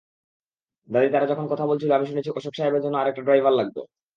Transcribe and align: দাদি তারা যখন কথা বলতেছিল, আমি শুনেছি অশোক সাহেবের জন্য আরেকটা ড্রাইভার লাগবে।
দাদি 0.89 1.07
তারা 1.13 1.25
যখন 1.31 1.45
কথা 1.51 1.65
বলতেছিল, 1.65 1.91
আমি 1.93 2.05
শুনেছি 2.09 2.29
অশোক 2.31 2.53
সাহেবের 2.55 2.83
জন্য 2.83 2.95
আরেকটা 2.97 3.21
ড্রাইভার 3.23 3.53
লাগবে। 3.59 3.81